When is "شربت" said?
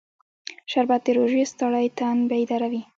0.71-1.01